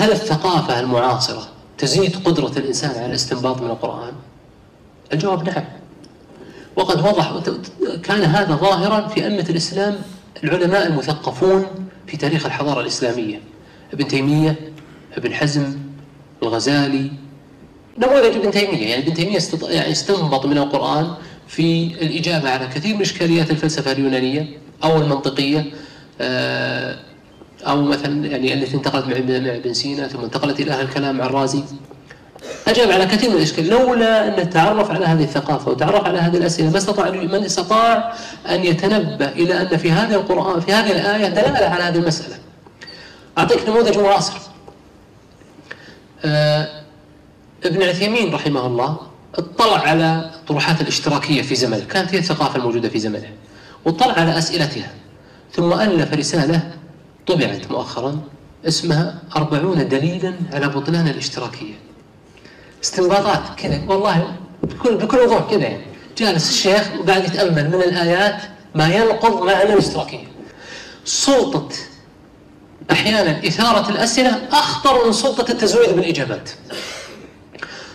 [0.00, 4.12] هل الثقافة المعاصرة تزيد قدرة الإنسان على الاستنباط من القرآن؟
[5.12, 5.64] الجواب نعم.
[6.76, 7.40] وقد وضح
[8.02, 9.96] كان هذا ظاهرا في أئمة الإسلام
[10.44, 11.66] العلماء المثقفون
[12.06, 13.40] في تاريخ الحضارة الإسلامية.
[13.92, 14.56] ابن تيمية
[15.16, 15.78] ابن حزم
[16.42, 17.10] الغزالي.
[17.98, 21.14] نموذج ابن تيمية يعني ابن تيمية يعني استنبط من القرآن
[21.48, 25.72] في الإجابة على كثير من إشكاليات الفلسفة اليونانية أو المنطقية.
[26.20, 27.09] آه،
[27.66, 31.62] أو مثلا يعني التي انتقلت مع ابن سينا ثم انتقلت إلى أهل الكلام مع الرازي
[32.68, 36.70] أجاب على كثير من الإشكال لولا أن تعرف على هذه الثقافة وتعرف على هذه الأسئلة
[36.70, 38.14] ما استطاع من استطاع
[38.48, 42.34] أن يتنبه إلى أن في هذا القرآن في هذه الآية دلالة على هذه المسألة.
[43.38, 44.38] أعطيك نموذج معاصر.
[46.24, 46.68] آه
[47.64, 48.96] ابن عثيمين رحمه الله
[49.34, 53.28] اطلع على طروحات الاشتراكية في زمنه كانت هي الثقافة الموجودة في زمنه
[53.84, 54.90] واطلع على أسئلتها
[55.52, 56.60] ثم ألف رسالة
[57.26, 58.20] طبعت مؤخرا
[58.68, 61.74] اسمها أربعون دليلا على بطلان الاشتراكية.
[62.84, 65.84] استنباطات كذا والله بكل بكل وضوح كذا يعني.
[66.18, 68.42] جالس الشيخ وقاعد يتأمل من الآيات
[68.74, 70.26] ما ينقض معنى الاشتراكية.
[71.04, 71.68] سلطة
[72.90, 76.50] أحيانا إثارة الأسئلة أخطر من سلطة التزويد بالإجابات.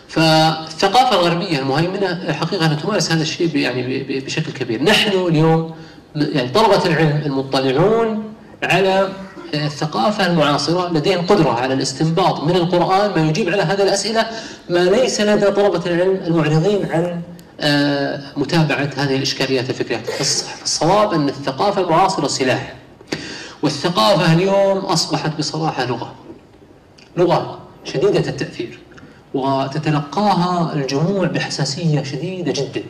[0.07, 4.83] فالثقافة الغربية المهيمنة حقيقة تمارس هذا الشيء يعني بشكل كبير.
[4.83, 5.75] نحن اليوم
[6.15, 8.34] يعني طلبة العلم المطلعون
[8.65, 9.09] على
[9.53, 14.25] الثقافة المعاصرة لديهم قدرة على الاستنباط من القرآن ما يجيب على هذه الأسئلة
[14.69, 17.21] ما ليس لدى طلبة العلم المعرضين عن
[17.59, 19.97] آه، متابعة هذه الإشكاليات الفكرية.
[19.97, 22.73] فالصواب أن الثقافة المعاصرة سلاح.
[23.63, 26.15] والثقافة اليوم أصبحت بصراحة لغة.
[27.17, 28.79] لغة شديدة التأثير
[29.33, 32.83] وتتلقاها الجموع بحساسية شديدة جدا.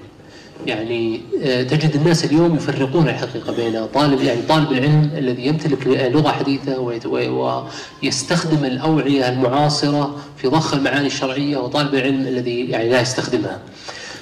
[0.68, 6.32] يعني آه، تجد الناس اليوم يفرقون الحقيقة بين طالب يعني طالب العلم الذي يمتلك لغة
[6.32, 6.80] حديثة
[8.02, 13.60] ويستخدم الأوعية المعاصرة في ضخ المعاني الشرعية وطالب العلم الذي يعني لا يستخدمها.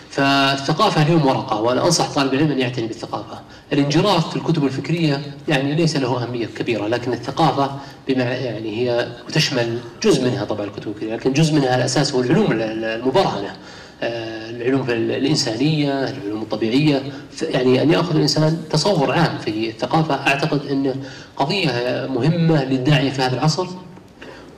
[0.10, 3.40] فالثقافة اليوم ورقة وأنا أنصح طالب العلم أن يعتني بالثقافة.
[3.74, 7.72] الانجراف في الكتب الفكرية يعني ليس له أهمية كبيرة لكن الثقافة
[8.08, 12.48] بما يعني هي تشمل جزء منها طبعا الكتب الفكرية لكن جزء منها الأساس هو العلوم
[12.52, 13.56] المبرهنة.
[14.04, 17.04] آه، العلوم الإنسانية العلوم الطبيعية.
[17.42, 20.96] يعني أن يأخذ الإنسان تصور عام في الثقافة أعتقد أنه
[21.38, 21.72] قضية
[22.10, 23.68] مهمة للداعية في هذا العصر.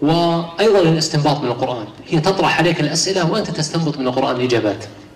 [0.01, 1.85] وأيضا الاستنباط من القرآن.
[2.07, 4.85] هي تطرح عليك الأسئلة وأنت تستنبط من القرآن الإجابات.